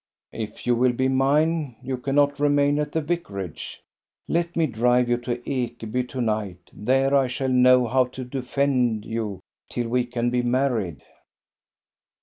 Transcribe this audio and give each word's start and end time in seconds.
"If 0.47 0.65
you 0.65 0.73
will 0.75 0.93
be 0.93 1.07
mine, 1.09 1.75
you 1.83 1.95
cannot 1.95 2.39
remain 2.39 2.79
at 2.79 2.91
the 2.93 3.01
vicarage. 3.01 3.83
Let 4.27 4.55
me 4.55 4.65
drive 4.65 5.07
you 5.07 5.17
to 5.17 5.37
Ekeby 5.47 6.09
to 6.09 6.21
night; 6.21 6.71
there 6.73 7.13
I 7.15 7.27
shall 7.27 7.49
know 7.49 7.85
how 7.85 8.05
to 8.05 8.23
defend 8.23 9.05
you 9.05 9.41
tiU 9.69 9.87
we 9.89 10.05
can 10.07 10.31
be 10.31 10.41
married." 10.41 11.03